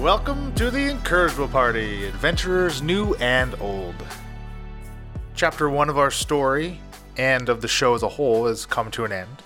[0.00, 3.94] Welcome to the Incorrigible Party, adventurers new and old.
[5.34, 6.80] Chapter 1 of our story,
[7.18, 9.42] and of the show as a whole, has come to an end.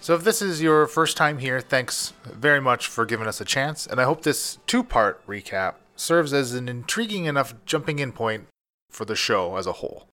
[0.00, 3.46] So, if this is your first time here, thanks very much for giving us a
[3.46, 8.12] chance, and I hope this two part recap serves as an intriguing enough jumping in
[8.12, 8.46] point
[8.90, 10.06] for the show as a whole.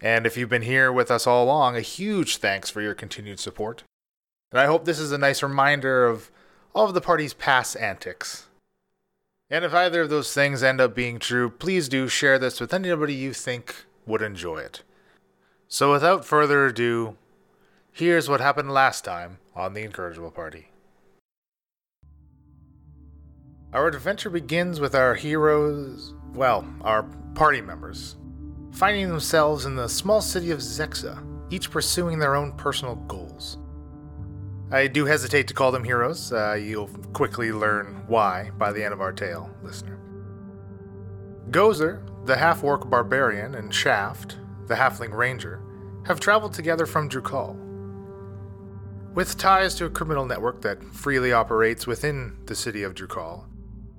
[0.00, 3.38] And if you've been here with us all along, a huge thanks for your continued
[3.38, 3.84] support.
[4.50, 6.32] And I hope this is a nice reminder of
[6.74, 8.48] all of the party's past antics.
[9.52, 12.72] And if either of those things end up being true, please do share this with
[12.72, 14.82] anybody you think would enjoy it.
[15.68, 17.18] So without further ado,
[17.92, 20.68] here's what happened last time on the Incorrigible Party.
[23.74, 27.02] Our adventure begins with our heroes, well, our
[27.34, 28.16] party members,
[28.70, 33.31] finding themselves in the small city of Zexa, each pursuing their own personal goals.
[34.72, 36.32] I do hesitate to call them heroes.
[36.32, 39.98] Uh, you'll quickly learn why by the end of our tale, listener.
[41.50, 45.60] Gozer, the half orc barbarian, and Shaft, the halfling ranger,
[46.06, 47.54] have traveled together from Drukal.
[49.12, 53.44] With ties to a criminal network that freely operates within the city of Drukal,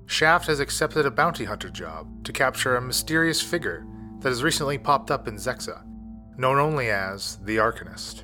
[0.07, 3.85] Shaft has accepted a bounty hunter job to capture a mysterious figure
[4.21, 5.85] that has recently popped up in Zexa,
[6.35, 8.23] known only as the Arcanist.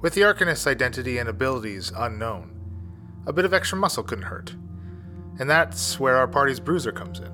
[0.00, 2.52] With the Arcanist's identity and abilities unknown,
[3.26, 4.54] a bit of extra muscle couldn't hurt,
[5.38, 7.32] and that's where our party's bruiser comes in.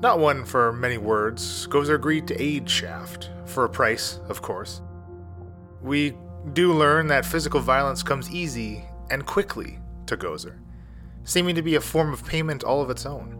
[0.00, 4.80] Not one for many words, Gozer agreed to aid Shaft, for a price, of course.
[5.82, 6.16] We
[6.52, 10.58] do learn that physical violence comes easy and quickly to Gozer
[11.24, 13.36] seeming to be a form of payment all of its own.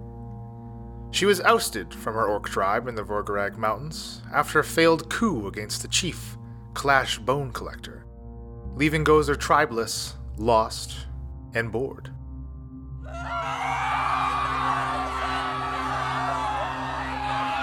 [1.12, 5.48] She was ousted from her orc tribe in the Vorgarag Mountains after a failed coup
[5.48, 6.36] against the chief,
[6.74, 8.06] Clash Bone Collector,
[8.74, 11.06] leaving Gozer tribeless, lost,
[11.54, 12.10] and bored.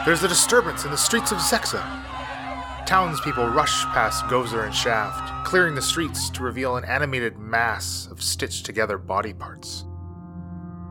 [0.06, 1.84] There's a disturbance in the streets of Zexa.
[2.86, 8.22] Townspeople rush past Gozer and Shaft, clearing the streets to reveal an animated mass of
[8.22, 9.84] stitched together body parts.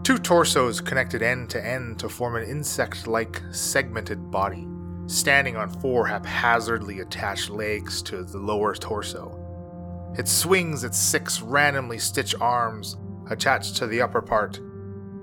[0.03, 4.67] Two torsos connected end to end to form an insect like segmented body,
[5.07, 9.43] standing on four haphazardly attached legs to the lower torso.
[10.19, 12.97] It swings its six randomly stitched arms
[13.31, 14.61] attached to the upper part,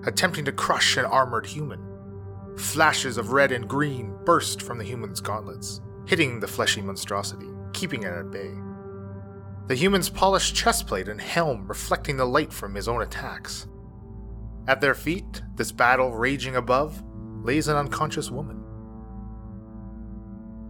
[0.05, 1.81] attempting to crush an armored human.
[2.57, 8.03] Flashes of red and green burst from the human's gauntlets, hitting the fleshy monstrosity, keeping
[8.03, 8.51] it at bay.
[9.67, 13.67] The human's polished chestplate and helm reflecting the light from his own attacks.
[14.67, 17.01] At their feet, this battle raging above,
[17.43, 18.62] lays an unconscious woman.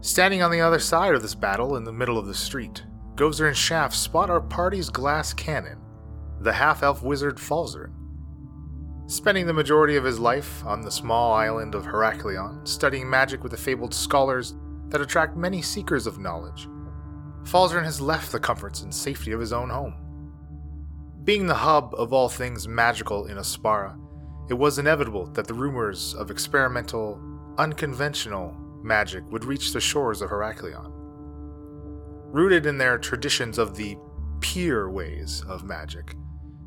[0.04, 2.84] Standing on the other side of this battle in the middle of the street,
[3.16, 5.80] Gozer and Shaft spot our party's glass cannon,
[6.42, 7.94] the half elf wizard Falzarin.
[9.08, 13.54] Spending the majority of his life on the small island of Heraklion, studying magic with
[13.54, 14.56] the fabled scholars
[14.90, 16.68] that attract many seekers of knowledge,
[17.44, 19.96] Falzarin has left the comforts and safety of his own home.
[21.24, 23.98] Being the hub of all things magical in Aspara,
[24.50, 27.22] it was inevitable that the rumors of experimental,
[27.58, 30.92] unconventional magic would reach the shores of Heraklion.
[32.32, 33.98] Rooted in their traditions of the
[34.40, 36.16] pure ways of magic,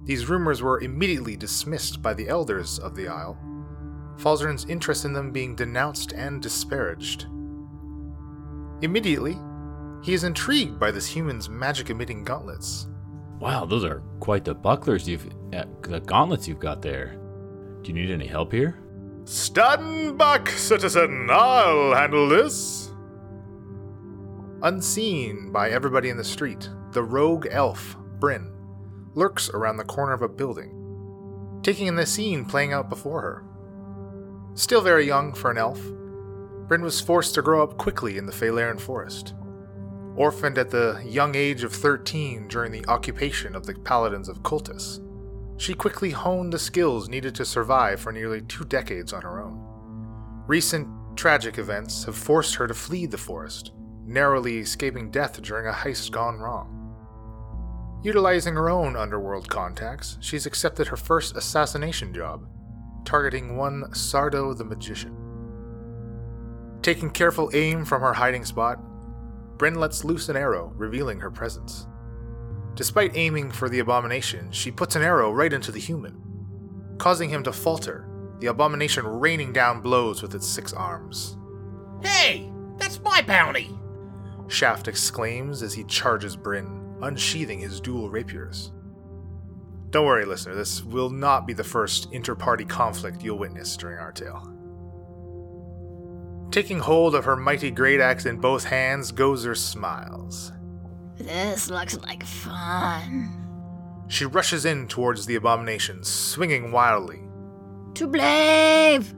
[0.05, 3.39] these rumors were immediately dismissed by the elders of the Isle,
[4.17, 7.27] Falzarin's interest in them being denounced and disparaged.
[8.83, 9.37] Immediately,
[10.03, 12.87] he is intrigued by this human's magic emitting gauntlets
[13.41, 17.19] Wow, those are quite the bucklers you've, uh, the gauntlets you've got there.
[17.83, 18.79] Do you need any help here?
[19.29, 21.27] Stand back, citizen.
[21.33, 22.93] I'll handle this.
[24.63, 28.53] Unseen by everybody in the street, the rogue elf, Bryn,
[29.15, 33.45] lurks around the corner of a building, taking in the scene playing out before her.
[34.55, 35.81] Still very young for an elf,
[36.69, 39.35] Bryn was forced to grow up quickly in the Phalaren forest.
[40.15, 45.01] Orphaned at the young age of 13 during the occupation of the Paladins of Cultus,
[45.59, 49.63] she quickly honed the skills needed to survive for nearly two decades on her own.
[50.47, 53.73] Recent tragic events have forced her to flee the forest,
[54.05, 56.73] narrowly escaping death during a heist gone wrong.
[58.03, 62.47] Utilizing her own underworld contacts, she's accepted her first assassination job,
[63.05, 65.17] targeting one Sardo the Magician.
[66.83, 68.79] Taking careful aim from her hiding spot,
[69.59, 71.87] Bryn lets loose an arrow, revealing her presence.
[72.77, 76.23] Despite aiming for the abomination, she puts an arrow right into the human,
[76.99, 78.07] causing him to falter,
[78.39, 81.39] the abomination raining down blows with its six arms.
[82.03, 83.71] Hey, that's my bounty!
[84.49, 88.73] Shaft exclaims as he charges Bryn, unsheathing his dual rapiers.
[89.89, 93.99] Don't worry, listener, this will not be the first inter party conflict you'll witness during
[93.99, 94.53] our tale.
[96.51, 100.53] Taking hold of her mighty great axe in both hands, Gozer smiles.
[101.19, 103.43] This looks like fun.
[104.09, 107.23] She rushes in towards the abomination, swinging wildly.
[107.95, 109.15] To Blave!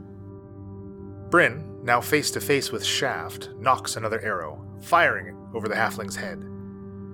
[1.31, 6.17] Bryn, now face to face with Shaft, nocks another arrow, firing it over the halfling's
[6.17, 6.43] head.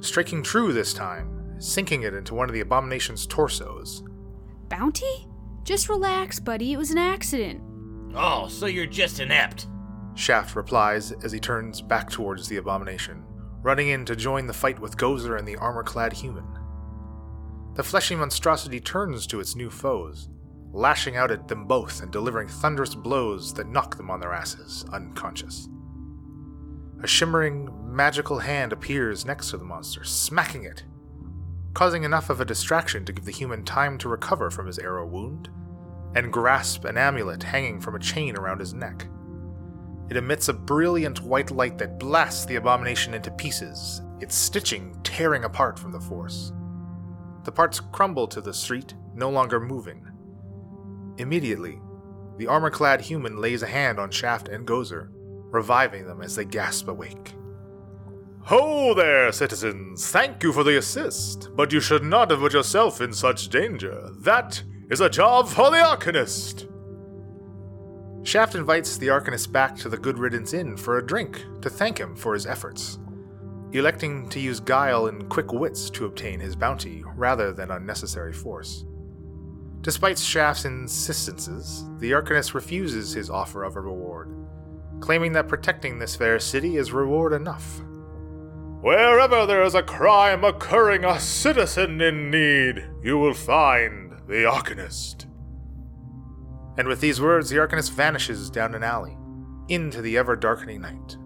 [0.00, 4.04] Striking true this time, sinking it into one of the abomination's torsos.
[4.68, 5.26] Bounty?
[5.64, 6.72] Just relax, buddy.
[6.74, 7.62] It was an accident.
[8.14, 9.66] Oh, so you're just inept.
[10.14, 13.24] Shaft replies as he turns back towards the abomination,
[13.64, 16.44] running in to join the fight with Gozer and the armor clad human.
[17.74, 20.28] The fleshy monstrosity turns to its new foes,
[20.70, 24.84] lashing out at them both and delivering thunderous blows that knock them on their asses,
[24.92, 25.66] unconscious.
[27.02, 30.84] A shimmering, magical hand appears next to the monster, smacking it,
[31.72, 35.06] causing enough of a distraction to give the human time to recover from his arrow
[35.06, 35.48] wound
[36.14, 39.06] and grasp an amulet hanging from a chain around his neck.
[40.10, 45.44] It emits a brilliant white light that blasts the abomination into pieces, its stitching tearing
[45.44, 46.52] apart from the force.
[47.44, 50.06] The parts crumble to the street, no longer moving.
[51.18, 51.80] Immediately,
[52.38, 56.44] the armor clad human lays a hand on Shaft and Gozer, reviving them as they
[56.44, 57.34] gasp awake.
[58.44, 60.10] Ho there, citizens!
[60.10, 64.10] Thank you for the assist, but you should not have put yourself in such danger.
[64.20, 66.68] That is a job for the Arcanist!
[68.24, 71.98] Shaft invites the Arcanist back to the Good Riddance Inn for a drink to thank
[71.98, 72.98] him for his efforts
[73.74, 78.84] electing to use guile and quick wits to obtain his bounty rather than unnecessary force.
[79.80, 84.32] Despite Shaft's insistences, the Arcanist refuses his offer of a reward,
[85.00, 87.80] claiming that protecting this fair city is reward enough.
[88.80, 95.23] Wherever there is a crime occurring, a citizen in need, you will find the Arcanist.
[96.76, 99.16] And with these words, the Arcanist vanishes down an alley,
[99.68, 101.16] into the ever darkening night.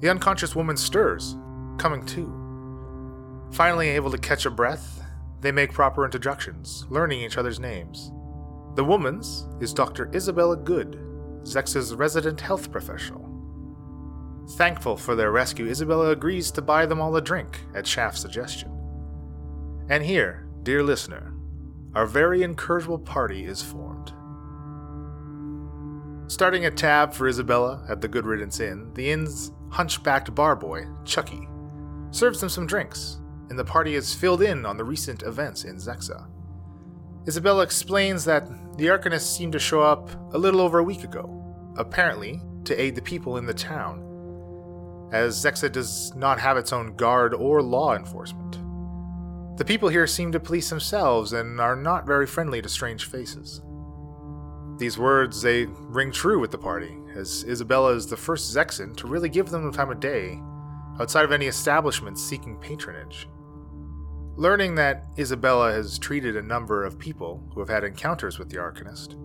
[0.00, 1.36] The unconscious woman stirs,
[1.78, 3.48] coming to.
[3.52, 5.02] Finally able to catch a breath,
[5.40, 8.10] they make proper introductions, learning each other's names.
[8.74, 10.10] The woman's is Dr.
[10.14, 11.00] Isabella Good,
[11.42, 13.24] Zexa's resident health professional.
[14.56, 18.72] Thankful for their rescue, Isabella agrees to buy them all a drink at Shaft's suggestion.
[19.88, 21.34] And here, dear listener,
[21.94, 24.12] our very incorrigible party is formed.
[26.30, 30.86] Starting a tab for Isabella at the Good Riddance Inn, the inn's hunchbacked bar boy,
[31.04, 31.48] Chucky,
[32.10, 33.20] serves them some drinks,
[33.50, 36.28] and the party is filled in on the recent events in Zexa.
[37.26, 38.46] Isabella explains that
[38.78, 41.44] the Arcanists seemed to show up a little over a week ago,
[41.76, 44.04] apparently to aid the people in the town,
[45.12, 48.47] as Zexa does not have its own guard or law enforcement.
[49.58, 53.60] The people here seem to police themselves and are not very friendly to strange faces.
[54.78, 59.08] These words, they ring true with the party, as Isabella is the first Zexan to
[59.08, 60.40] really give them the time of day,
[61.00, 63.28] outside of any establishments seeking patronage.
[64.36, 68.58] Learning that Isabella has treated a number of people who have had encounters with the
[68.58, 69.16] Arcanist,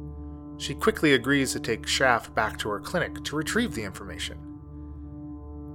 [0.58, 4.40] she quickly agrees to take Shaft back to her clinic to retrieve the information.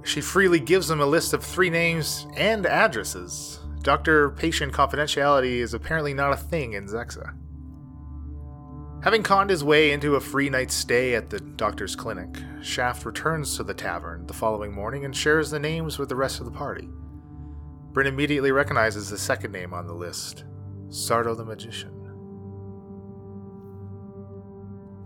[0.03, 3.58] She freely gives them a list of three names and addresses.
[3.81, 7.33] Doctor patient confidentiality is apparently not a thing in Zexa.
[9.03, 13.55] Having conned his way into a free night's stay at the doctor's clinic, Shaft returns
[13.55, 16.51] to the tavern the following morning and shares the names with the rest of the
[16.51, 16.89] party.
[17.93, 20.43] Bryn immediately recognizes the second name on the list
[20.89, 21.95] Sardo the Magician.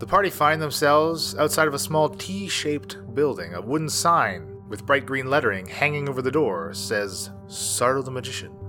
[0.00, 3.54] The party find themselves outside of a small T shaped building.
[3.54, 8.63] A wooden sign with bright green lettering hanging over the door says Sardo the Magician.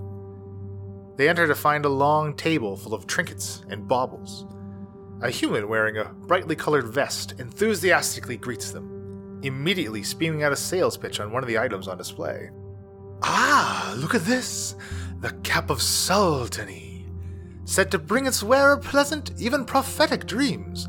[1.16, 4.46] They enter to find a long table full of trinkets and baubles.
[5.22, 10.96] A human wearing a brightly colored vest enthusiastically greets them, immediately spewing out a sales
[10.96, 12.50] pitch on one of the items on display.
[13.22, 14.76] Ah, look at this!
[15.20, 17.06] The Cap of Sultany!
[17.64, 20.86] Said to bring its wearer pleasant, even prophetic dreams,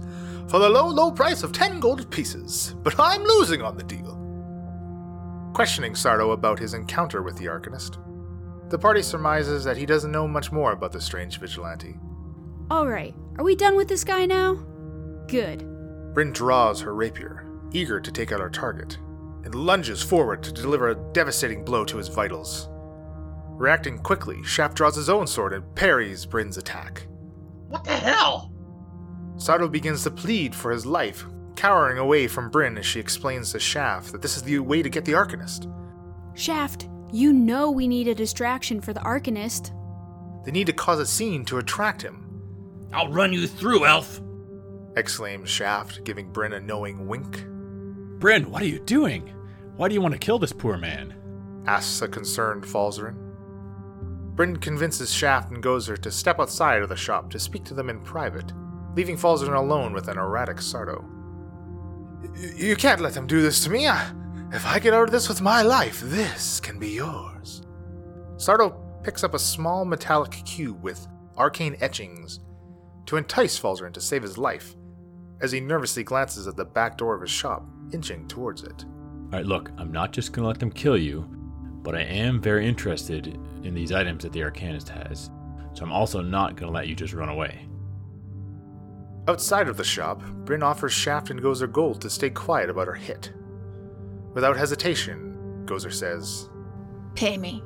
[0.50, 4.16] for the low, low price of ten gold pieces, but I'm losing on the deal.
[5.54, 7.98] Questioning Sardo about his encounter with the Arcanist,
[8.70, 11.96] the party surmises that he doesn't know much more about the strange vigilante.
[12.70, 14.56] Alright, are we done with this guy now?
[15.28, 15.60] Good.
[16.14, 18.98] Bryn draws her rapier, eager to take out our target,
[19.46, 22.68] and lunges forward to deliver a devastating blow to his vitals.
[23.52, 27.08] Reacting quickly, Shaft draws his own sword and parries Bryn's attack.
[27.70, 28.52] What the hell?
[29.38, 33.60] Sardo begins to plead for his life, cowering away from Bryn as she explains to
[33.60, 35.72] Shaft that this is the way to get the Arcanist.
[36.36, 39.74] Shaft, you know we need a distraction for the Arcanist.
[40.46, 42.24] They need to cause a scene to attract him,
[42.94, 44.22] I'll run you through, Elf.
[44.96, 47.46] exclaims Shaft, giving Bryn a knowing wink.
[48.20, 49.34] Bryn, what are you doing?
[49.76, 51.14] Why do you want to kill this poor man?
[51.68, 53.16] asks a concerned Falzarin.
[54.36, 57.90] Bryn convinces Shaft and Gozer to step outside of the shop to speak to them
[57.90, 58.54] in private,
[58.96, 61.04] leaving Falzarin alone with an erratic Sardo.
[62.56, 63.88] You can't let them do this to me.
[63.88, 64.12] I-
[64.54, 67.64] If I get out of this with my life, this can be yours.
[68.38, 72.40] Sardo picks up a small metallic cube with arcane etchings
[73.08, 74.76] to entice Falzarin to save his life,
[75.42, 78.86] as he nervously glances at the back door of his shop, inching towards it.
[79.26, 81.28] Alright, look, I'm not just gonna let them kill you,
[81.84, 83.28] but I am very interested
[83.64, 85.30] in these items that the Arcanist has.
[85.74, 87.68] So I'm also not gonna let you just run away.
[89.28, 92.94] Outside of the shop, Bryn offers Shaft and Gozer gold to stay quiet about her
[92.94, 93.34] hit.
[94.38, 96.48] Without hesitation, Gozer says,
[97.16, 97.64] Pay me.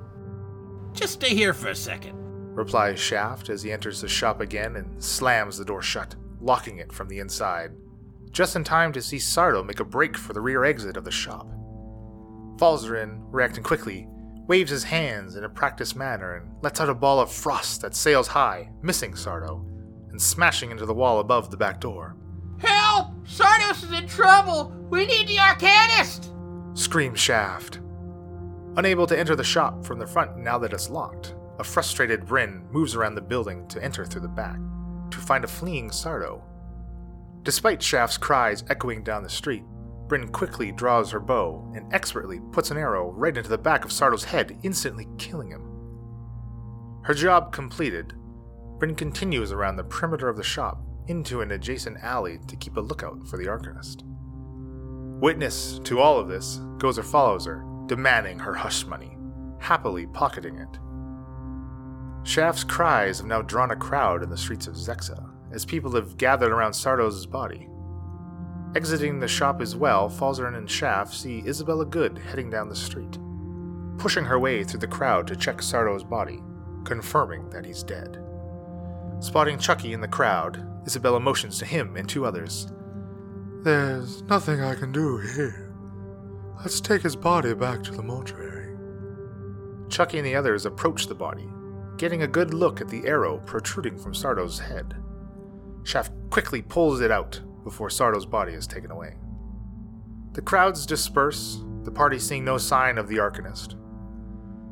[0.94, 2.16] Just stay here for a second.
[2.56, 6.94] replies Shaft as he enters the shop again and slams the door shut, locking it
[6.94, 7.74] from the inside,
[8.32, 11.12] just in time to see Sardo make a break for the rear exit of the
[11.12, 11.46] shop.
[12.56, 14.08] Falzarin, reacting quickly,
[14.48, 17.96] waves his hands in a practiced manner and lets out a ball of frost that
[17.98, 19.68] sails high, missing Sardo,
[20.12, 22.16] and smashing into the wall above the back door.
[22.60, 23.08] Help!
[23.28, 24.72] Sardos is in trouble!
[24.90, 26.32] We need the Arcanist!
[26.74, 27.82] Screams Shaft.
[28.78, 32.66] Unable to enter the shop from the front now that it's locked, a frustrated Bryn
[32.72, 34.58] moves around the building to enter through the back,
[35.12, 36.42] to find a fleeing Sardo.
[37.44, 39.64] Despite Shaft's cries echoing down the street,
[40.08, 43.92] Bryn quickly draws her bow and expertly puts an arrow right into the back of
[43.92, 45.68] Sardo's head, instantly killing him.
[47.04, 48.14] Her job completed,
[48.80, 52.82] Bryn continues around the perimeter of the shop into an adjacent alley to keep a
[52.82, 54.04] lookout for the Arcanist.
[55.22, 59.16] Witness to all of this, Gozer follows her, demanding her hush money,
[59.60, 60.80] happily pocketing it.
[62.28, 66.18] Shaft's cries have now drawn a crowd in the streets of Zexa, as people have
[66.18, 67.70] gathered around Sardo's body.
[68.76, 73.20] Exiting the shop as well, Falzarin and Shaft see Isabella Good heading down the street,
[74.00, 76.42] pushing her way through the crowd to check Sardo's body,
[76.84, 78.18] confirming that he's dead.
[79.20, 82.74] Spotting Chucky in the crowd, Isabella motions to him and two others.
[83.64, 85.72] There's nothing I can do here.
[86.62, 88.76] Let's take his body back to the mortuary.
[89.88, 91.48] Chucky and the others approach the body,
[91.96, 94.96] getting a good look at the arrow protruding from Sardo's head.
[95.84, 99.18] Shaft quickly pulls it out before Sardo's body is taken away.
[100.32, 103.76] The crowds disperse, the party seeing no sign of the Arcanist.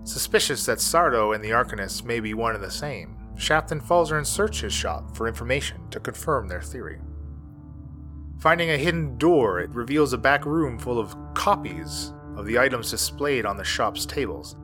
[0.04, 4.26] Suspicious that Sardo and the Arcanist may be one and the same, Shaft and Falzarin
[4.26, 7.00] search his shop for information to confirm their theory.
[8.40, 12.90] Finding a hidden door, it reveals a back room full of copies of the items
[12.90, 14.56] displayed on the shop's tables.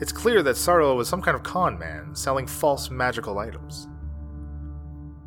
[0.00, 3.86] It's clear that Sardo was some kind of con man selling false magical items.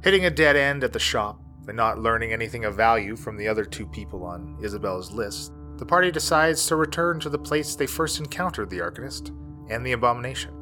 [0.03, 3.48] Hitting a dead end at the shop and not learning anything of value from the
[3.48, 7.88] other two people on Isabella's list, the party decides to return to the place they
[7.88, 9.29] first encountered the Arcanist
[9.69, 10.53] and the Abomination.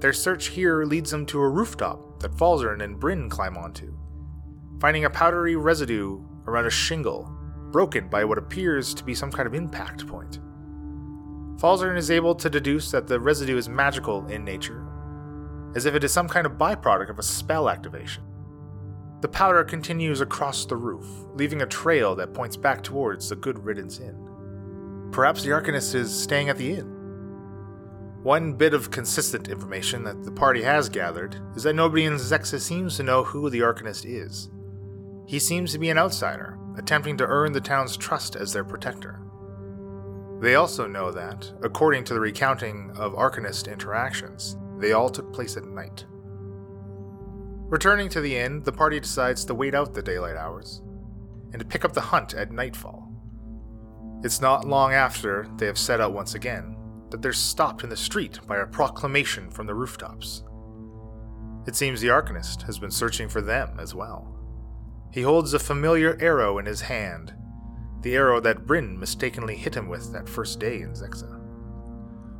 [0.00, 3.95] Their search here leads them to a rooftop that Falzarin and Bryn climb onto,
[4.80, 7.30] finding a powdery residue around a shingle,
[7.70, 10.38] broken by what appears to be some kind of impact point.
[11.56, 14.86] Falzarin is able to deduce that the residue is magical in nature,
[15.74, 18.22] as if it is some kind of byproduct of a spell activation.
[19.22, 23.58] The powder continues across the roof, leaving a trail that points back towards the Good
[23.64, 25.08] Riddance Inn.
[25.10, 26.92] Perhaps the Arcanist is staying at the inn.
[28.22, 32.60] One bit of consistent information that the party has gathered is that nobody in Zexa
[32.60, 34.50] seems to know who the Arcanist is.
[35.26, 39.20] He seems to be an outsider, attempting to earn the town's trust as their protector.
[40.40, 45.56] They also know that, according to the recounting of Arcanist interactions, they all took place
[45.56, 46.04] at night.
[47.68, 50.82] Returning to the inn, the party decides to wait out the daylight hours
[51.52, 53.10] and to pick up the hunt at nightfall.
[54.22, 56.76] It's not long after they have set out once again
[57.10, 60.44] that they're stopped in the street by a proclamation from the rooftops.
[61.66, 64.35] It seems the Arcanist has been searching for them as well.
[65.16, 67.32] He holds a familiar arrow in his hand,
[68.02, 71.40] the arrow that Bryn mistakenly hit him with that first day in Zexa.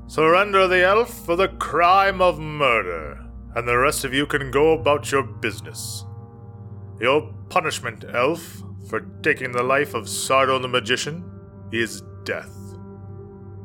[0.08, 4.72] Surrender the elf for the crime of murder, and the rest of you can go
[4.74, 6.04] about your business.
[7.00, 11.24] Your punishment, elf, for taking the life of Sardo the magician,
[11.72, 12.54] is death.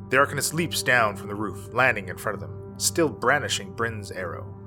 [0.09, 4.13] The Arcanist leaps down from the roof, landing in front of them, still brandishing Bryn's
[4.13, 4.60] arrow.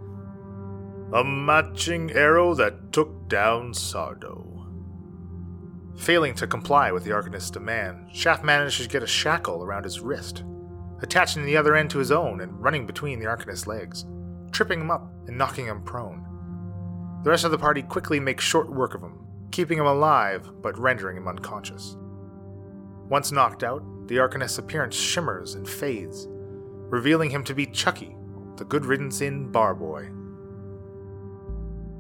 [1.14, 4.66] A matching arrow that took down Sardo.
[5.96, 10.00] Failing to comply with the Arcanist's demand, Shaft manages to get a shackle around his
[10.00, 10.42] wrist,
[11.02, 14.04] attaching the other end to his own and running between the Arcanist's legs,
[14.50, 16.26] tripping him up and knocking him prone.
[17.22, 20.76] The rest of the party quickly makes short work of him, keeping him alive but
[20.76, 21.96] rendering him unconscious.
[23.08, 28.16] Once knocked out, the Arcanist's appearance shimmers and fades, revealing him to be Chucky,
[28.56, 30.10] the Good Riddance Inn bar boy.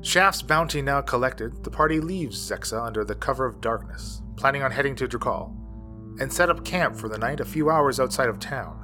[0.04, 4.70] Shaft's bounty now collected, the party leaves Zexa under the cover of darkness, planning on
[4.70, 5.56] heading to Drakal,
[6.20, 8.78] and set up camp for the night a few hours outside of town.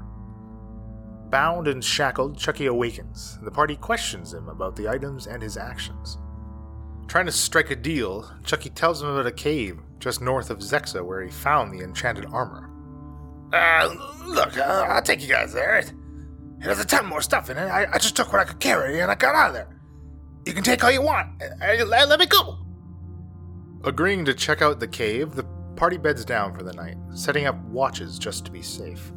[1.29, 6.17] Bound and shackled, Chucky awakens, the party questions him about the items and his actions.
[7.07, 11.05] Trying to strike a deal, Chucky tells him about a cave just north of Zexa
[11.05, 12.71] where he found the enchanted armor.
[13.53, 13.95] Uh,
[14.27, 15.81] look, uh, I'll take you guys there.
[15.81, 15.93] It,
[16.61, 17.67] it has a ton more stuff in it.
[17.67, 19.80] I, I just took what I could carry and I got out of there.
[20.47, 21.43] You can take all you want.
[21.43, 22.59] Uh, let, let me go.
[23.85, 25.45] Agreeing to check out the cave, the
[25.77, 29.13] party beds down for the night, setting up watches just to be safe.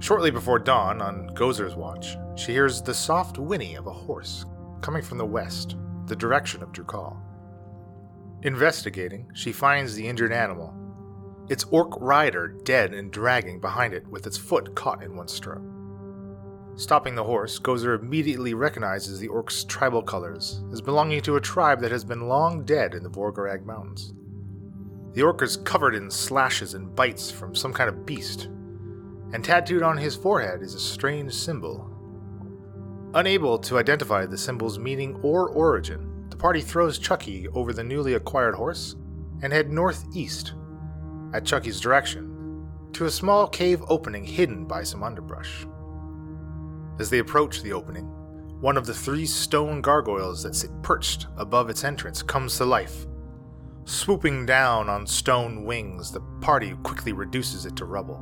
[0.00, 4.44] Shortly before dawn, on Gozer's watch, she hears the soft whinny of a horse
[4.80, 7.16] coming from the west, the direction of Drukal.
[8.42, 10.72] Investigating, she finds the injured animal,
[11.48, 15.64] its orc rider dead and dragging behind it with its foot caught in one stirrup.
[16.78, 21.80] Stopping the horse, Gozer immediately recognizes the orc's tribal colors as belonging to a tribe
[21.80, 24.14] that has been long dead in the Vorgarag Mountains.
[25.12, 28.44] The orc is covered in slashes and bites from some kind of beast,
[29.32, 31.90] and tattooed on his forehead is a strange symbol.
[33.14, 38.14] Unable to identify the symbol's meaning or origin, the party throws Chucky over the newly
[38.14, 38.94] acquired horse
[39.42, 40.52] and head northeast,
[41.34, 45.66] at Chucky's direction, to a small cave opening hidden by some underbrush.
[46.98, 48.06] As they approach the opening,
[48.60, 53.06] one of the three stone gargoyles that sit perched above its entrance comes to life.
[53.84, 58.20] Swooping down on stone wings, the party quickly reduces it to rubble.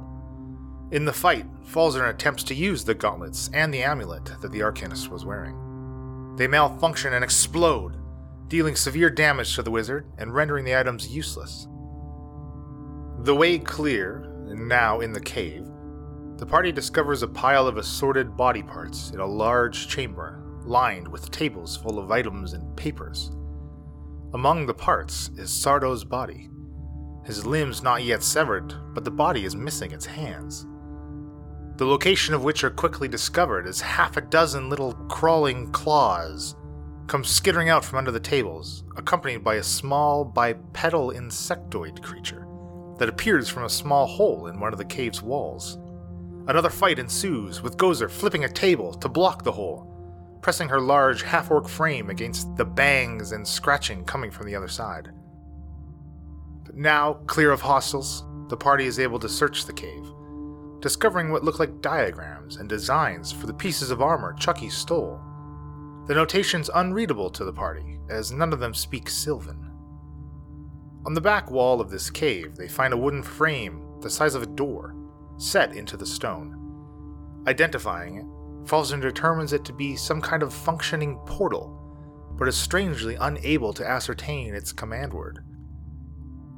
[0.92, 5.08] In the fight, Falzarin attempts to use the gauntlets and the amulet that the Arcanist
[5.08, 6.34] was wearing.
[6.36, 7.96] They malfunction and explode,
[8.46, 11.66] dealing severe damage to the wizard and rendering the items useless.
[13.20, 15.66] The way clear, now in the cave,
[16.38, 21.30] the party discovers a pile of assorted body parts in a large chamber lined with
[21.30, 23.30] tables full of items and papers.
[24.34, 26.50] Among the parts is Sardo's body,
[27.24, 30.66] his limbs not yet severed, but the body is missing its hands.
[31.76, 36.54] The location of which are quickly discovered as half a dozen little crawling claws
[37.06, 42.46] come skittering out from under the tables, accompanied by a small bipedal insectoid creature
[42.98, 45.78] that appears from a small hole in one of the cave's walls.
[46.48, 49.92] Another fight ensues, with Gozer flipping a table to block the hole,
[50.42, 54.68] pressing her large half orc frame against the bangs and scratching coming from the other
[54.68, 55.10] side.
[56.64, 60.06] But now, clear of hostiles, the party is able to search the cave,
[60.78, 65.20] discovering what look like diagrams and designs for the pieces of armor Chucky stole.
[66.06, 69.72] The notations unreadable to the party, as none of them speak Sylvan.
[71.04, 74.42] On the back wall of this cave, they find a wooden frame the size of
[74.42, 74.95] a door
[75.38, 76.62] set into the stone.
[77.46, 78.26] Identifying it,
[78.66, 81.72] Falzarin determines it to be some kind of functioning portal,
[82.36, 85.44] but is strangely unable to ascertain its command word.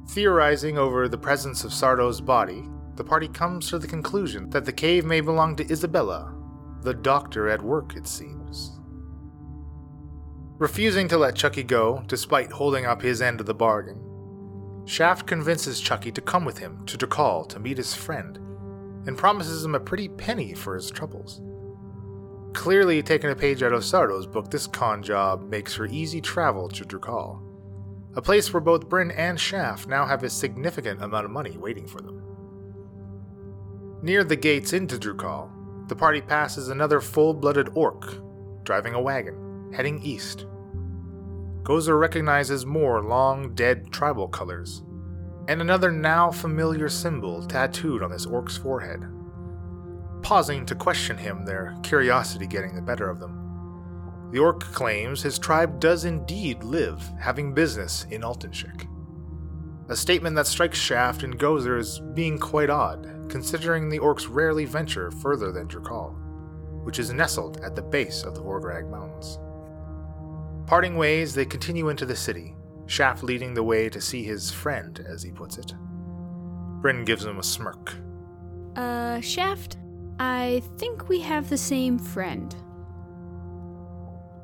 [0.09, 2.63] Theorizing over the presence of Sardo's body,
[2.95, 6.35] the party comes to the conclusion that the cave may belong to Isabella,
[6.81, 8.79] the doctor at work, it seems.
[10.57, 14.03] Refusing to let Chucky go, despite holding up his end of the bargain,
[14.85, 18.39] Shaft convinces Chucky to come with him to Drakal to meet his friend
[19.05, 21.41] and promises him a pretty penny for his troubles.
[22.53, 26.67] Clearly taking a page out of Sardo's book, this con job makes for easy travel
[26.69, 27.41] to Drakal,
[28.15, 31.87] a place where both Bryn and Shaft now have a significant amount of money waiting
[31.87, 32.23] for them.
[34.01, 35.49] Near the gates into Drakal,
[35.87, 38.17] the party passes another full blooded orc,
[38.63, 40.45] driving a wagon, heading east.
[41.63, 44.83] Gozer recognizes more long dead tribal colors,
[45.49, 49.03] and another now familiar symbol tattooed on this orc's forehead.
[50.21, 54.29] Pausing to question him, their curiosity getting the better of them.
[54.31, 58.87] The orc claims his tribe does indeed live, having business in Altenshik.
[59.89, 64.65] A statement that strikes Shaft and Gozer as being quite odd, considering the orcs rarely
[64.65, 66.13] venture further than Drakal,
[66.83, 69.39] which is nestled at the base of the Vorgrag Mountains.
[70.67, 72.55] Parting ways, they continue into the city,
[72.89, 75.75] Shaft leading the way to see his friend, as he puts it.
[76.81, 77.93] Bryn gives him a smirk.
[78.75, 79.77] Uh, Shaft,
[80.19, 82.55] I think we have the same friend.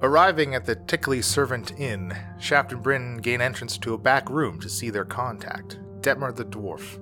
[0.03, 4.59] Arriving at the Tickly Servant Inn, Shaft and Bryn gain entrance to a back room
[4.59, 6.99] to see their contact, Detmer the dwarf.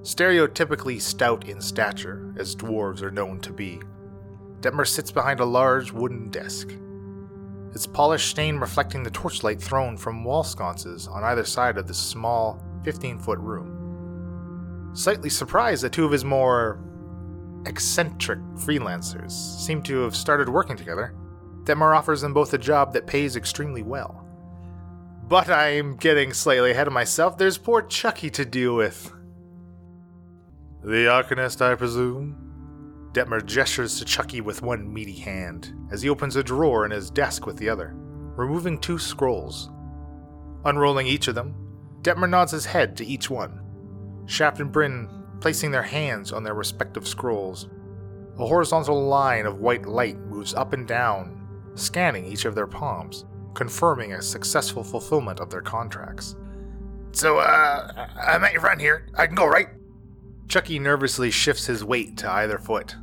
[0.00, 3.78] Stereotypically stout in stature, as dwarves are known to be,
[4.60, 6.70] Detmer sits behind a large wooden desk.
[7.76, 11.92] Its polished stain reflecting the torchlight thrown from wall sconces on either side of the
[11.92, 14.90] small, 15 foot room.
[14.94, 16.80] Slightly surprised that two of his more
[17.66, 21.14] eccentric freelancers seem to have started working together,
[21.64, 24.26] Detmer offers them both a job that pays extremely well.
[25.28, 27.36] But I'm getting slightly ahead of myself.
[27.36, 29.12] There's poor Chucky to deal with.
[30.82, 32.45] The Arcanist, I presume?
[33.16, 37.08] Detmer gestures to Chucky with one meaty hand as he opens a drawer in his
[37.08, 39.70] desk with the other, removing two scrolls.
[40.66, 41.54] Unrolling each of them,
[42.02, 43.62] Detmer nods his head to each one.
[44.26, 45.08] Shaft and Bryn
[45.40, 47.70] placing their hands on their respective scrolls.
[48.38, 53.24] A horizontal line of white light moves up and down, scanning each of their palms,
[53.54, 56.36] confirming a successful fulfillment of their contracts.
[57.12, 59.08] So, uh, I met your friend here.
[59.14, 59.68] I can go, right?
[60.48, 62.94] Chucky nervously shifts his weight to either foot,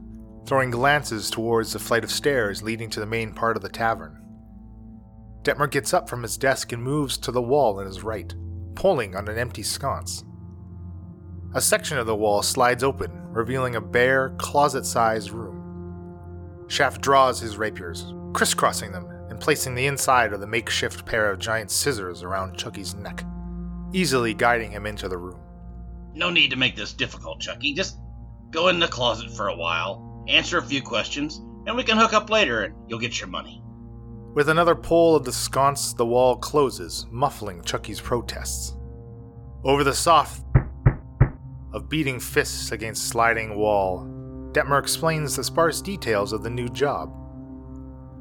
[0.45, 4.19] throwing glances towards the flight of stairs leading to the main part of the tavern.
[5.43, 8.33] Detmer gets up from his desk and moves to the wall on his right,
[8.75, 10.23] pulling on an empty sconce.
[11.53, 16.65] A section of the wall slides open, revealing a bare, closet sized room.
[16.67, 21.39] Shaft draws his rapiers, crisscrossing them and placing the inside of the makeshift pair of
[21.39, 23.23] giant scissors around Chucky's neck,
[23.91, 25.39] easily guiding him into the room.
[26.13, 27.73] No need to make this difficult, Chucky.
[27.73, 27.97] Just
[28.51, 32.13] go in the closet for a while, answer a few questions, and we can hook
[32.13, 33.63] up later and you'll get your money.
[34.33, 38.75] With another pull of the sconce, the wall closes, muffling Chucky's protests.
[39.63, 40.43] Over the soft
[41.71, 44.07] of beating fists against sliding wall,
[44.51, 47.11] Detmer explains the sparse details of the new job.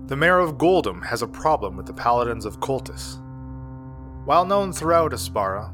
[0.09, 3.19] The mayor of Goldham has a problem with the paladins of Cultus.
[4.25, 5.73] While known throughout Aspara,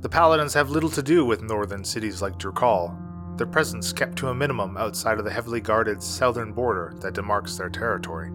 [0.00, 2.96] the paladins have little to do with northern cities like Drukal,
[3.36, 7.56] their presence kept to a minimum outside of the heavily guarded southern border that demarks
[7.56, 8.30] their territory.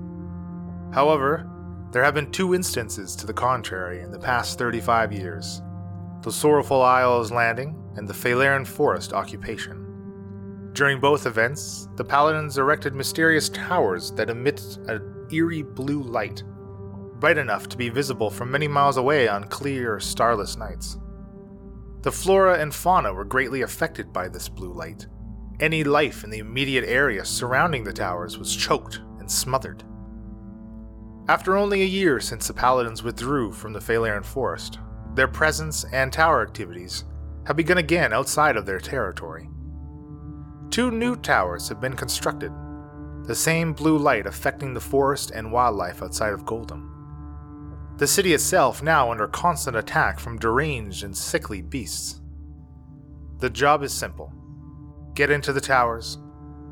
[0.93, 1.49] However,
[1.91, 5.61] there have been two instances to the contrary in the past 35 years
[6.21, 10.71] the Sorrowful Isles landing and the Phalaren Forest occupation.
[10.73, 16.43] During both events, the Paladins erected mysterious towers that emit an eerie blue light,
[17.19, 20.97] bright enough to be visible from many miles away on clear, starless nights.
[22.01, 25.05] The flora and fauna were greatly affected by this blue light.
[25.59, 29.83] Any life in the immediate area surrounding the towers was choked and smothered.
[31.27, 34.79] After only a year since the Paladins withdrew from the Phalaren Forest,
[35.13, 37.05] their presence and tower activities
[37.45, 39.47] have begun again outside of their territory.
[40.71, 42.51] Two new towers have been constructed,
[43.25, 46.90] the same blue light affecting the forest and wildlife outside of Goldham.
[47.97, 52.21] The city itself now under constant attack from deranged and sickly beasts.
[53.39, 54.33] The job is simple
[55.13, 56.17] get into the towers,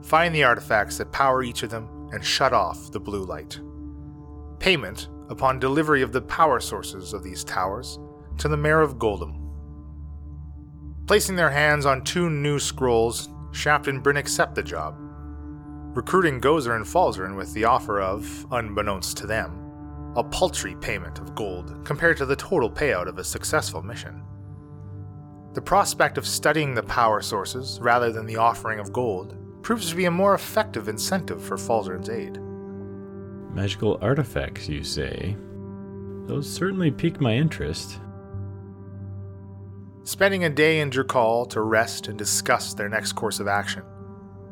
[0.02, 3.60] find the artifacts that power each of them, and shut off the blue light.
[4.60, 8.00] Payment upon delivery of the power sources of these towers
[8.38, 9.36] to the Mayor of Goldham.
[11.06, 14.96] Placing their hands on two new scrolls, Shaft and Bryn accept the job,
[15.96, 19.69] recruiting Gozer and Falzarin with the offer of, unbeknownst to them,
[20.16, 24.24] a paltry payment of gold compared to the total payout of a successful mission.
[25.54, 29.96] The prospect of studying the power sources rather than the offering of gold proves to
[29.96, 32.40] be a more effective incentive for Falzarin's aid.
[33.54, 35.36] Magical artifacts, you say?
[36.28, 38.00] Those certainly pique my interest.
[40.04, 43.84] Spending a day in Drukal to rest and discuss their next course of action,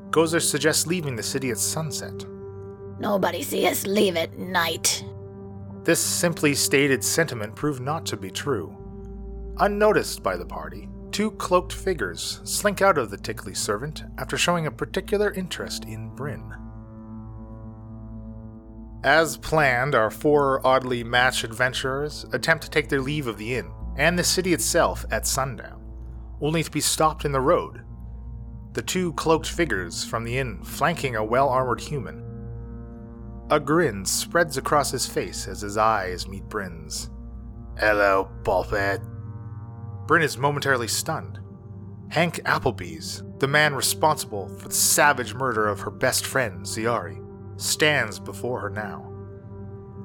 [0.10, 2.26] Gozer suggests leaving the city at sunset.
[3.00, 5.04] Nobody see us leave at night.
[5.88, 8.76] This simply stated sentiment proved not to be true.
[9.60, 14.68] Unnoticed by the party, two cloaked figures slink out of the tickly servant after showing
[14.68, 16.54] a particular interest in Bryn.
[19.06, 23.72] As planned, our four oddly matched adventurers attempt to take their leave of the inn
[23.96, 25.82] and the city itself at sundown,
[26.42, 27.86] only to be stopped in the road.
[28.74, 32.27] The two cloaked figures from the inn flanking a well armored human.
[33.50, 37.10] A grin spreads across his face as his eyes meet Bryn's.
[37.80, 39.02] Hello, Bullhead.
[40.06, 41.40] Bryn is momentarily stunned.
[42.10, 47.24] Hank Applebee's, the man responsible for the savage murder of her best friend, Ziari,
[47.56, 49.14] stands before her now.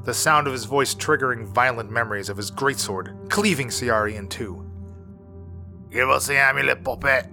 [0.04, 4.68] The sound of his voice triggering violent memories of his greatsword cleaving Ciari in two.
[5.90, 7.26] Give us the amulet, Puppet.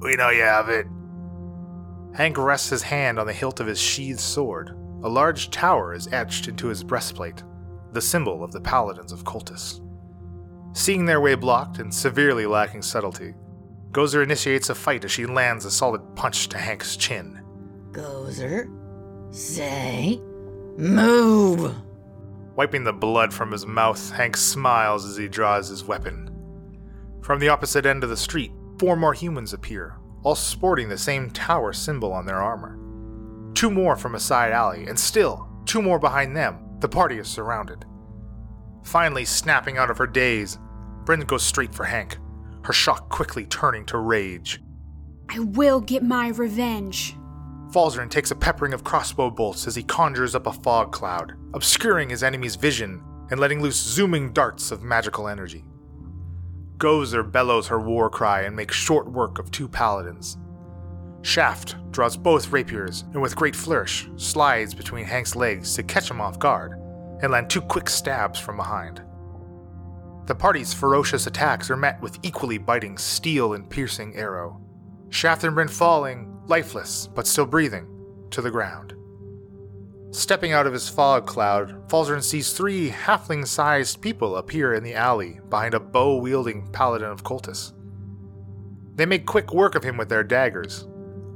[0.00, 0.86] We know you have it.
[2.14, 4.76] Hank rests his hand on the hilt of his sheathed sword.
[5.02, 7.42] A large tower is etched into his breastplate,
[7.92, 9.80] the symbol of the paladins of Cultus.
[10.72, 13.34] Seeing their way blocked and severely lacking subtlety,
[13.92, 17.40] Gozer initiates a fight as she lands a solid punch to Hank's chin.
[17.92, 18.68] Gozer,
[19.34, 20.20] say,
[20.76, 21.74] move.
[22.56, 26.30] Wiping the blood from his mouth, Hank smiles as he draws his weapon.
[27.22, 31.30] From the opposite end of the street, four more humans appear, all sporting the same
[31.30, 32.78] tower symbol on their armor.
[33.56, 36.58] Two more from a side alley, and still, two more behind them.
[36.80, 37.86] The party is surrounded.
[38.84, 40.58] Finally, snapping out of her daze,
[41.06, 42.18] Bryn goes straight for Hank,
[42.64, 44.60] her shock quickly turning to rage.
[45.30, 47.16] I will get my revenge.
[47.70, 52.10] Falzarin takes a peppering of crossbow bolts as he conjures up a fog cloud, obscuring
[52.10, 55.64] his enemy's vision and letting loose zooming darts of magical energy.
[56.76, 60.36] Gozer bellows her war cry and makes short work of two paladins.
[61.26, 66.20] Shaft draws both rapiers and, with great flourish, slides between Hank's legs to catch him
[66.20, 66.80] off guard
[67.20, 69.02] and land two quick stabs from behind.
[70.26, 74.60] The party's ferocious attacks are met with equally biting steel and piercing arrow.
[75.08, 77.88] Shaft and Bryn falling, lifeless but still breathing,
[78.30, 78.94] to the ground.
[80.12, 84.94] Stepping out of his fog cloud, Falzarin sees three halfling sized people appear in the
[84.94, 87.72] alley behind a bow wielding paladin of Cultus.
[88.94, 90.86] They make quick work of him with their daggers.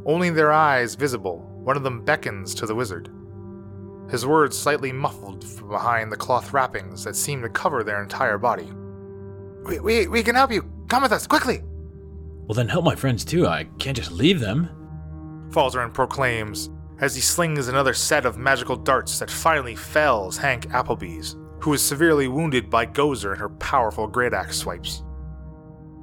[0.07, 3.11] Only their eyes visible, one of them beckons to the wizard.
[4.11, 8.39] His words slightly muffled from behind the cloth wrappings that seem to cover their entire
[8.39, 8.71] body.
[9.65, 10.69] We, we, we can help you.
[10.89, 11.63] Come with us, quickly.
[12.47, 13.47] Well, then help my friends too.
[13.47, 14.69] I can't just leave them.
[15.51, 21.37] Falzarin proclaims as he slings another set of magical darts that finally fells Hank Applebee's,
[21.61, 25.03] who is severely wounded by Gozer and her powerful great axe swipes.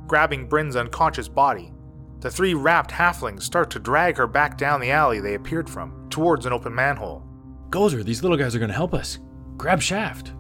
[0.07, 1.73] Grabbing Bryn's unconscious body,
[2.19, 6.08] the three wrapped halflings start to drag her back down the alley they appeared from,
[6.10, 7.23] towards an open manhole.
[7.69, 9.19] Gozer, these little guys are gonna help us.
[9.58, 10.34] Grab Shaft.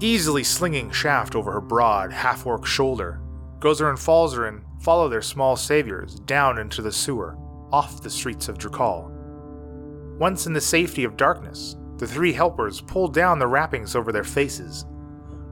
[0.00, 3.20] Easily slinging Shaft over her broad, half orc shoulder,
[3.64, 7.38] Gozer and Falzarin follow their small saviors down into the sewer,
[7.72, 9.10] off the streets of Drakal.
[10.18, 14.24] Once in the safety of darkness, the three helpers pull down the wrappings over their
[14.24, 14.84] faces,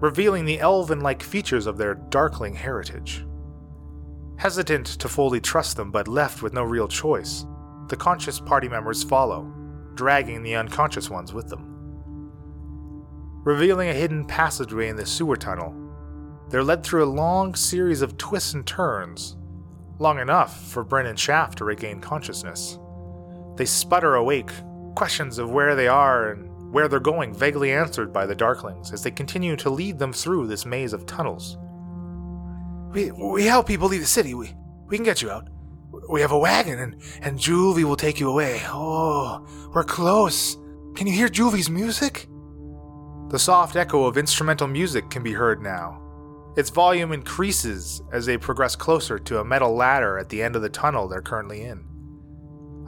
[0.00, 3.24] revealing the elven like features of their darkling heritage.
[4.42, 7.46] Hesitant to fully trust them, but left with no real choice,
[7.87, 9.44] the conscious party members follow,
[9.94, 12.33] dragging the unconscious ones with them.
[13.44, 15.72] Revealing a hidden passageway in the sewer tunnel,
[16.48, 19.37] they're led through a long series of twists and turns,
[20.00, 22.81] long enough for Bryn and Shaft to regain consciousness.
[23.55, 24.50] They sputter awake,
[24.96, 29.05] questions of where they are and where they're going vaguely answered by the Darklings as
[29.05, 31.59] they continue to lead them through this maze of tunnels.
[32.92, 34.35] We, we help people leave the city.
[34.35, 34.55] We,
[34.87, 35.48] we can get you out.
[36.11, 38.61] We have a wagon, and, and Julvi will take you away.
[38.66, 40.57] Oh, we're close.
[40.94, 42.28] Can you hear Julvi's music?
[43.31, 46.00] The soft echo of instrumental music can be heard now.
[46.57, 50.61] Its volume increases as they progress closer to a metal ladder at the end of
[50.61, 51.83] the tunnel they're currently in.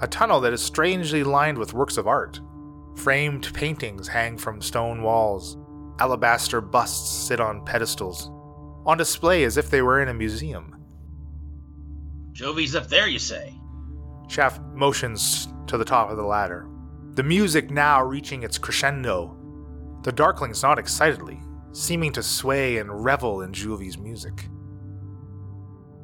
[0.03, 2.40] A tunnel that is strangely lined with works of art.
[2.97, 5.57] Framed paintings hang from stone walls.
[5.99, 8.31] Alabaster busts sit on pedestals,
[8.87, 10.77] on display as if they were in a museum.
[12.33, 13.55] Jovi's up there, you say?
[14.29, 16.68] Shaft motions to the top of the ladder,
[17.12, 19.37] the music now reaching its crescendo.
[20.03, 21.40] The Darklings nod excitedly,
[21.73, 24.49] seeming to sway and revel in Julvi's music.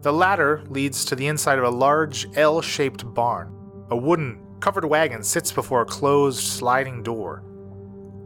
[0.02, 3.54] The ladder leads to the inside of a large L shaped barn.
[3.90, 7.42] A wooden, covered wagon sits before a closed sliding door.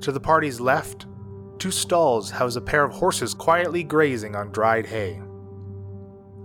[0.03, 1.07] To the party's left,
[1.65, 5.19] two stalls house a pair of horses quietly grazing on dried hay.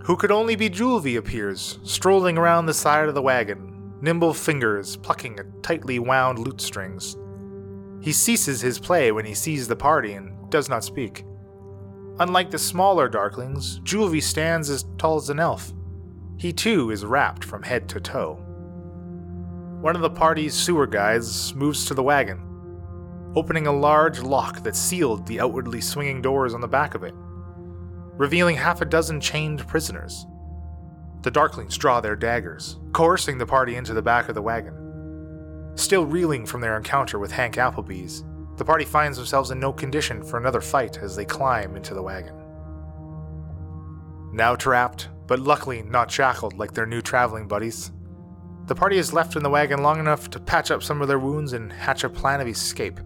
[0.04, 4.96] Who could only be Julvi appears, strolling around the side of the wagon, nimble fingers
[4.96, 7.18] plucking at tightly wound lute strings.
[8.00, 11.26] He ceases his play when he sees the party and does not speak.
[12.18, 15.70] Unlike the smaller Darklings, Julvi stands as tall as an elf.
[16.38, 18.36] He too is wrapped from head to toe.
[19.82, 22.49] One of the party's sewer guides moves to the wagon,
[23.36, 27.14] opening a large lock that sealed the outwardly swinging doors on the back of it,
[28.16, 30.26] revealing half a dozen chained prisoners.
[31.22, 34.74] The Darklings draw their daggers, coercing the party into the back of the wagon.
[35.76, 38.24] Still reeling from their encounter with Hank Applebee's,
[38.56, 42.02] the party finds themselves in no condition for another fight as they climb into the
[42.02, 42.34] wagon.
[44.32, 47.92] Now trapped, but luckily not shackled like their new traveling buddies,
[48.70, 51.18] the party is left in the wagon long enough to patch up some of their
[51.18, 53.00] wounds and hatch a plan of escape.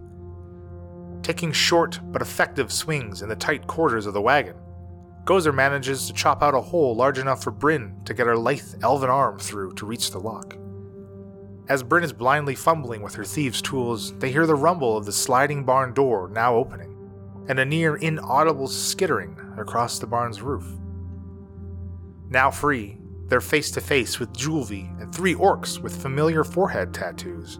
[1.25, 4.57] Taking short but effective swings in the tight quarters of the wagon,
[5.23, 8.75] Gozer manages to chop out a hole large enough for Bryn to get her lithe
[8.83, 10.55] elven arm through to reach the lock.
[11.67, 15.11] As Bryn is blindly fumbling with her thieves' tools, they hear the rumble of the
[15.11, 16.95] sliding barn door now opening,
[17.49, 20.67] and a near inaudible skittering across the barn's roof.
[22.29, 27.59] Now free, they're face to face with Julvi and three orcs with familiar forehead tattoos.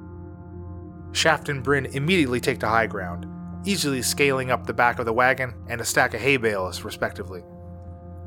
[1.14, 3.26] Shaft and Bryn immediately take to high ground,
[3.66, 7.44] easily scaling up the back of the wagon and a stack of hay bales, respectively,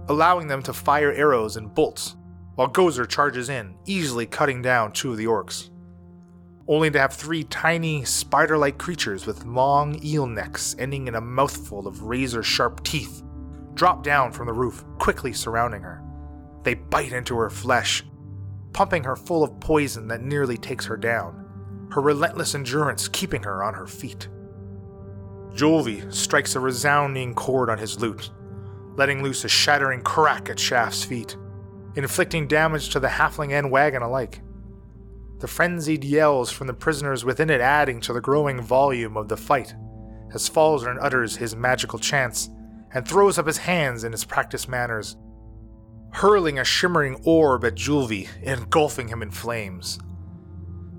[0.08, 2.16] allowing them to fire arrows and bolts,
[2.54, 5.70] while Gozer charges in, easily cutting down two of the orcs.
[6.66, 11.20] Only to have three tiny, spider like creatures with long eel necks ending in a
[11.20, 13.22] mouthful of razor sharp teeth
[13.78, 16.02] drop down from the roof, quickly surrounding her.
[16.64, 18.04] They bite into her flesh,
[18.72, 23.62] pumping her full of poison that nearly takes her down, her relentless endurance keeping her
[23.62, 24.28] on her feet.
[25.58, 28.30] Julvi strikes a resounding chord on his lute,
[28.94, 31.36] letting loose a shattering crack at Shaft's feet,
[31.96, 34.40] inflicting damage to the halfling and wagon alike.
[35.40, 39.36] The frenzied yells from the prisoners within it adding to the growing volume of the
[39.36, 39.74] fight,
[40.32, 42.50] as Falzarin utters his magical chants
[42.94, 45.16] and throws up his hands in his practiced manners,
[46.12, 49.98] hurling a shimmering orb at Julvi, engulfing him in flames.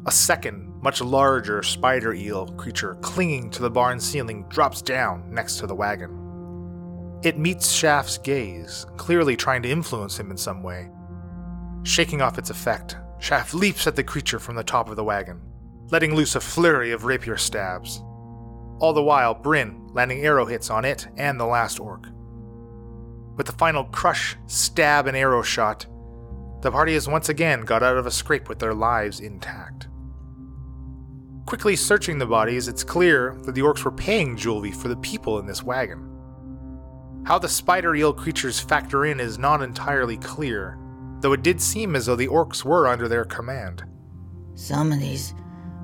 [0.06, 5.58] A second, much larger spider eel creature clinging to the barn ceiling drops down next
[5.58, 7.20] to the wagon.
[7.22, 10.90] It meets Shaft's gaze, clearly trying to influence him in some way.
[11.84, 15.42] Shaking off its effect, Shaft leaps at the creature from the top of the wagon,
[15.92, 18.02] letting loose a flurry of rapier stabs.
[18.80, 22.08] All the while, Bryn landing arrow hits on it and the last orc.
[23.36, 25.86] With the final crush, stab, and arrow shot,
[26.62, 29.89] the party has once again got out of a scrape with their lives intact.
[31.46, 35.40] Quickly searching the bodies, it's clear that the orcs were paying Julvi for the people
[35.40, 36.06] in this wagon.
[37.26, 40.78] How the spider eel creatures factor in is not entirely clear,
[41.22, 43.84] though it did seem as though the orcs were under their command.
[44.56, 45.34] Some of these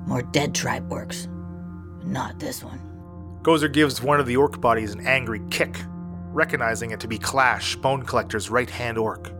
[0.06, 1.26] more dead tribe but
[2.04, 2.80] not this one.
[3.42, 5.80] Gozer gives one of the orc bodies an angry kick,
[6.32, 9.32] recognizing it to be Clash, Bone Collector's right hand orc.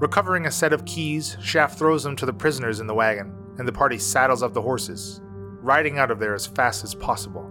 [0.00, 3.66] Recovering a set of keys, Shaft throws them to the prisoners in the wagon, and
[3.66, 5.20] the party saddles up the horses,
[5.60, 7.50] riding out of there as fast as possible,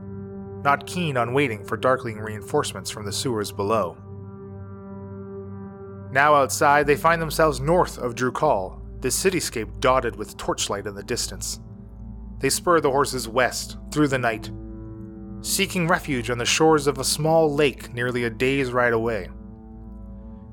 [0.64, 3.98] not keen on waiting for darkling reinforcements from the sewers below.
[6.12, 11.04] Now outside, they find themselves north of Drukal, the cityscape dotted with torchlight in the
[11.04, 11.60] distance.
[12.40, 14.52] They spur the horses west, through the night,
[15.42, 19.30] seeking refuge on the shores of a small lake nearly a day's ride away.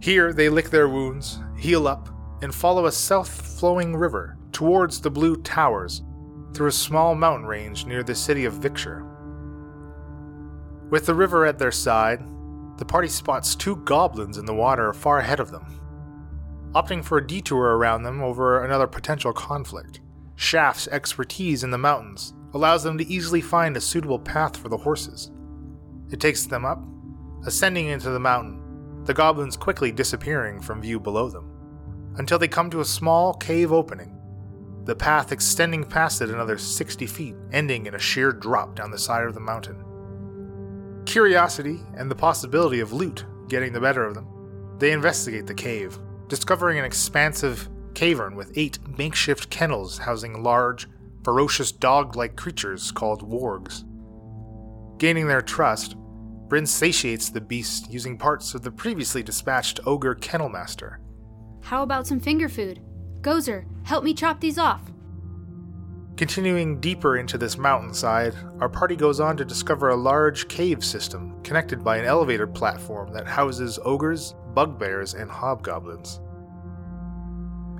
[0.00, 2.08] Here they lick their wounds, heal up,
[2.40, 6.02] and follow a south flowing river towards the Blue Towers
[6.52, 9.06] through a small mountain range near the city of Victor.
[10.90, 12.26] With the river at their side,
[12.76, 15.64] the party spots two goblins in the water far ahead of them.
[16.74, 20.00] Opting for a detour around them over another potential conflict,
[20.34, 24.76] Shaft's expertise in the mountains allows them to easily find a suitable path for the
[24.76, 25.30] horses.
[26.10, 26.82] It takes them up,
[27.46, 31.48] ascending into the mountain, the goblins quickly disappearing from view below them,
[32.16, 34.17] until they come to a small cave opening,
[34.88, 38.96] the path extending past it another 60 feet, ending in a sheer drop down the
[38.96, 39.84] side of the mountain.
[41.04, 44.26] Curiosity and the possibility of loot getting the better of them,
[44.78, 45.98] they investigate the cave,
[46.28, 50.88] discovering an expansive cavern with eight makeshift kennels housing large,
[51.22, 53.84] ferocious dog like creatures called wargs.
[54.98, 55.96] Gaining their trust,
[56.48, 60.96] Bryn satiates the beast using parts of the previously dispatched ogre kennelmaster.
[61.60, 62.80] How about some finger food?
[63.20, 64.82] Gozer, help me chop these off.
[66.18, 71.42] Continuing deeper into this mountainside, our party goes on to discover a large cave system
[71.42, 76.20] connected by an elevator platform that houses ogres, bugbears, and hobgoblins.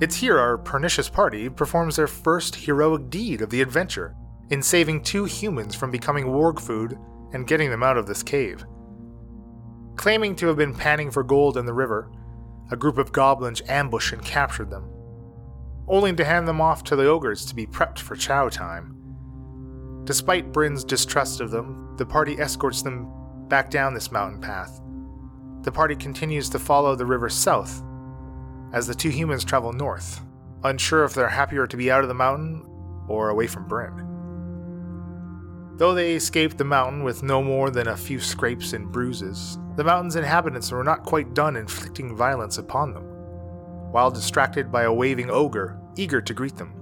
[0.00, 4.14] It's here our pernicious party performs their first heroic deed of the adventure
[4.48, 6.96] in saving two humans from becoming warg food
[7.34, 8.64] and getting them out of this cave.
[9.96, 12.10] Claiming to have been panning for gold in the river,
[12.70, 14.88] a group of goblins ambushed and captured them,
[15.88, 18.94] only to hand them off to the ogres to be prepped for chow time.
[20.04, 23.12] Despite Bryn's distrust of them, the party escorts them
[23.48, 24.80] back down this mountain path.
[25.62, 27.82] The party continues to follow the river south
[28.72, 30.20] as the two humans travel north,
[30.62, 32.64] unsure if they're happier to be out of the mountain
[33.08, 34.04] or away from Bryn.
[35.76, 39.84] Though they escaped the mountain with no more than a few scrapes and bruises, the
[39.84, 43.07] mountain's inhabitants were not quite done inflicting violence upon them.
[43.90, 46.74] While distracted by a waving ogre, eager to greet them,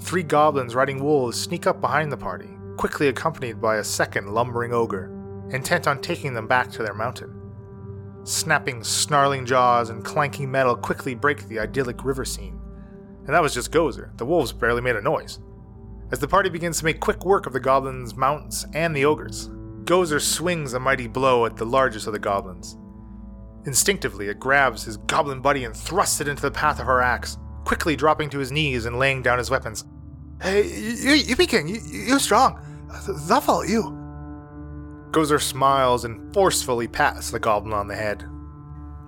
[0.00, 4.72] three goblins riding wolves sneak up behind the party, quickly accompanied by a second lumbering
[4.72, 5.10] ogre,
[5.50, 7.40] intent on taking them back to their mountain.
[8.24, 12.60] Snapping, snarling jaws and clanking metal quickly break the idyllic river scene.
[13.26, 14.16] And that was just Gozer.
[14.18, 15.38] The wolves barely made a noise.
[16.12, 19.48] As the party begins to make quick work of the goblins' mounts and the ogres,
[19.84, 22.76] Gozer swings a mighty blow at the largest of the goblins.
[23.66, 27.38] Instinctively, it grabs his goblin buddy and thrusts it into the path of her axe,
[27.64, 29.84] quickly dropping to his knees and laying down his weapons.
[30.42, 31.68] Hey, you, you be king.
[31.68, 32.60] You, you're strong.
[33.28, 34.00] They'll you.
[35.10, 38.24] Gozer smiles and forcefully pats the goblin on the head.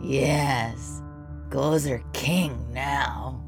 [0.01, 1.03] Yes,
[1.49, 3.43] Gozer king now.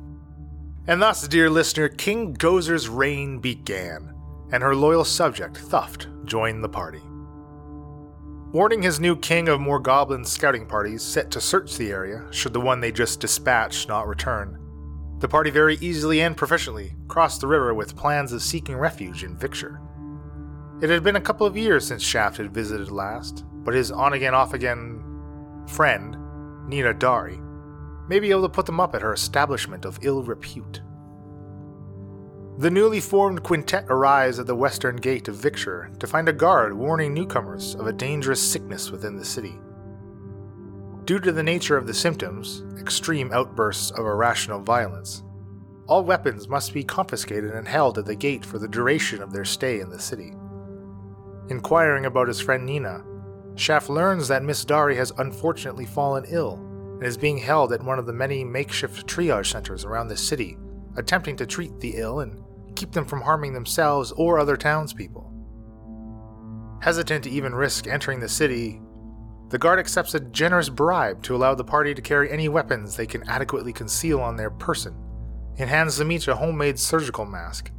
[0.86, 4.14] And thus, dear listener, King Gozer's reign began,
[4.52, 7.02] and her loyal subject, Thuft, joined the party.
[8.51, 12.55] Warning his new king of more goblin scouting parties set to search the area should
[12.55, 14.59] the one they just dispatched not return,
[15.18, 19.36] the party very easily and proficiently crossed the river with plans of seeking refuge in
[19.36, 19.82] Victor.
[20.80, 24.14] It had been a couple of years since Shaft had visited last, but his on
[24.14, 25.05] again, off again
[25.66, 26.16] friend,
[26.66, 27.38] Nina Dari,
[28.09, 30.80] may be able to put them up at her establishment of ill repute.
[32.59, 36.74] The newly formed quintet arrives at the western gate of Victor to find a guard
[36.74, 39.54] warning newcomers of a dangerous sickness within the city.
[41.04, 45.22] Due to the nature of the symptoms, extreme outbursts of irrational violence,
[45.86, 49.44] all weapons must be confiscated and held at the gate for the duration of their
[49.44, 50.32] stay in the city.
[51.50, 53.04] Inquiring about his friend Nina,
[53.54, 56.54] Shaft learns that Miss Dari has unfortunately fallen ill
[56.94, 60.59] and is being held at one of the many makeshift triage centers around the city,
[60.96, 62.44] attempting to treat the ill and
[62.75, 65.33] keep them from harming themselves or other townspeople.
[66.83, 68.81] Hesitant to even risk entering the city,
[69.49, 73.07] the guard accepts a generous bribe to allow the party to carry any weapons they
[73.07, 74.95] can adequately conceal on their person
[75.59, 77.73] and hands them each a homemade surgical mask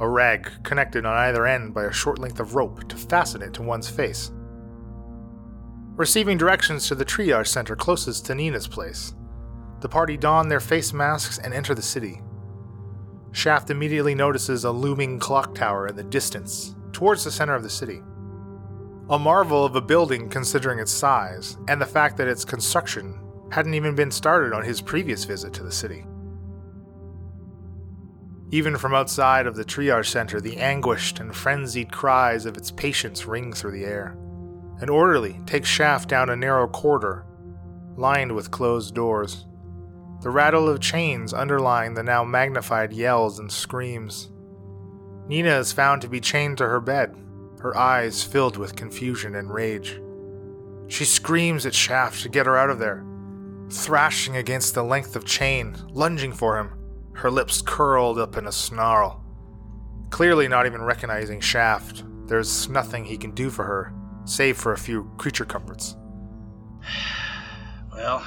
[0.00, 3.54] a rag connected on either end by a short length of rope to fasten it
[3.54, 4.32] to one's face.
[5.96, 9.14] Receiving directions to the triage center closest to Nina's place,
[9.80, 12.20] the party don their face masks and enter the city.
[13.34, 17.68] Shaft immediately notices a looming clock tower in the distance, towards the center of the
[17.68, 18.00] city.
[19.10, 23.18] A marvel of a building considering its size, and the fact that its construction
[23.50, 26.06] hadn't even been started on his previous visit to the city.
[28.52, 33.26] Even from outside of the triage center, the anguished and frenzied cries of its patients
[33.26, 34.16] ring through the air.
[34.78, 37.26] An orderly takes Shaft down a narrow corridor,
[37.96, 39.46] lined with closed doors.
[40.24, 44.30] The rattle of chains underlying the now magnified yells and screams.
[45.28, 47.14] Nina is found to be chained to her bed,
[47.60, 50.00] her eyes filled with confusion and rage.
[50.88, 53.04] She screams at Shaft to get her out of there,
[53.70, 56.72] thrashing against the length of chain, lunging for him
[57.12, 59.22] her lips curled up in a snarl.
[60.08, 63.92] Clearly not even recognizing Shaft, there's nothing he can do for her,
[64.24, 65.96] save for a few creature comforts.
[67.92, 68.26] Well,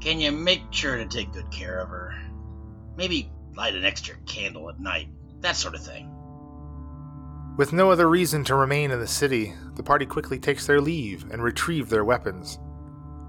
[0.00, 2.14] can you make sure to take good care of her?
[2.96, 5.08] Maybe light an extra candle at night,
[5.40, 6.14] that sort of thing.
[7.56, 11.30] With no other reason to remain in the city, the party quickly takes their leave
[11.30, 12.58] and retrieve their weapons,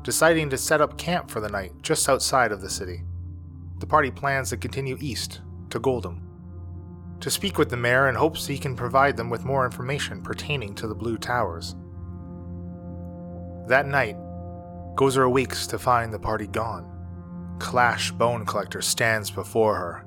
[0.04, 3.04] deciding to set up camp for the night just outside of the city
[3.82, 5.42] the party plans to continue east
[5.72, 6.22] to Goldham
[7.20, 10.74] to speak with the mayor in hopes he can provide them with more information pertaining
[10.76, 11.76] to the Blue Towers.
[13.68, 14.18] That night,
[14.96, 16.88] Gozer awakes to find the party gone.
[17.60, 20.06] Clash Bone Collector stands before her.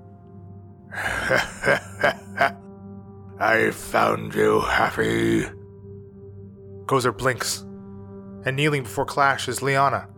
[3.41, 5.45] I found you, Happy.
[6.87, 7.61] Gozer blinks,
[8.45, 10.09] and kneeling before Clash is Liana,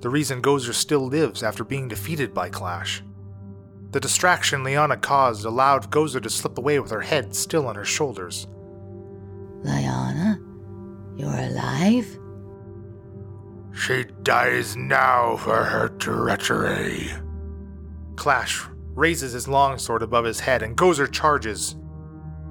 [0.00, 3.02] the reason Gozer still lives after being defeated by Clash.
[3.90, 7.84] The distraction Liana caused allowed Gozer to slip away with her head still on her
[7.84, 8.46] shoulders.
[9.62, 10.38] Liana,
[11.16, 12.18] you're alive?
[13.78, 17.10] She dies now for her treachery.
[18.16, 18.64] Clash
[18.94, 21.76] raises his longsword above his head and Gozer charges,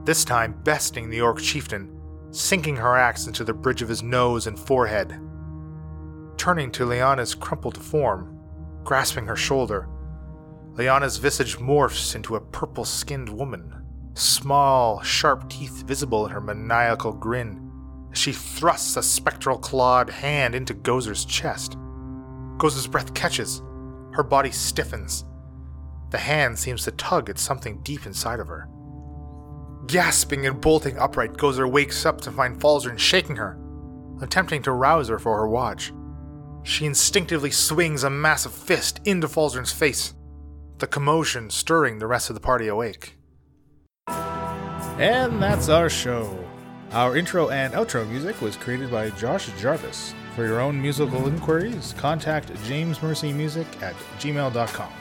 [0.06, 2.00] this time besting the orc chieftain,
[2.32, 5.20] sinking her axe into the bridge of his nose and forehead
[6.38, 8.40] turning to Liana's crumpled form,
[8.84, 9.90] grasping her shoulder.
[10.74, 13.74] Liana's visage morphs into a purple skinned woman,
[14.14, 17.67] small, sharp teeth visible in her maniacal grin
[18.18, 21.78] she thrusts a spectral clawed hand into Gozer's chest.
[22.58, 23.62] Gozer's breath catches,
[24.14, 25.26] her body stiffens.
[26.10, 28.68] The hand seems to tug at something deep inside of her.
[29.88, 33.58] Gasping and bolting upright, Gozer wakes up to find Falzarin shaking her,
[34.22, 35.94] attempting to rouse her for her watch.
[36.64, 40.14] She instinctively swings a massive fist into Falzarin's face,
[40.80, 43.18] the commotion stirring the rest of the party awake.
[44.08, 46.47] And that's our show.
[46.92, 50.14] Our intro and outro music was created by Josh Jarvis.
[50.36, 54.94] For your own musical inquiries, contact jamesmercymusic at gmail.com.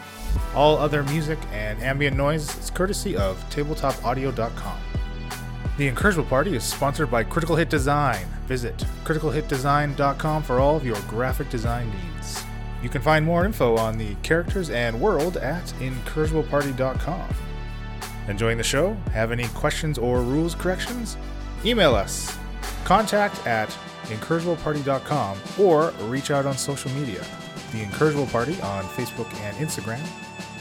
[0.55, 4.79] All other music and ambient noise is courtesy of tabletopaudio.com.
[5.77, 8.27] The Incorrigible Party is sponsored by Critical Hit Design.
[8.47, 12.43] Visit criticalhitdesign.com for all of your graphic design needs.
[12.83, 17.29] You can find more info on the characters and world at incorrigibleparty.com.
[18.29, 18.95] Enjoying the show?
[19.13, 21.17] Have any questions or rules corrections?
[21.67, 22.37] Email us
[22.87, 23.69] Contact at
[24.05, 27.25] incorrigibleparty.com or reach out on social media.
[27.73, 30.07] The Incorrigible Party on Facebook and Instagram,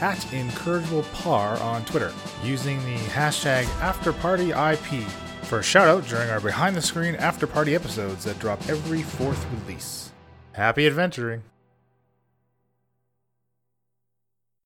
[0.02, 2.12] at IncorrigiblePar on Twitter,
[2.44, 5.04] using the hashtag AfterPartyIP
[5.44, 9.04] for a shout out during our behind the screen after party episodes that drop every
[9.04, 10.12] fourth release.
[10.54, 11.44] Happy adventuring!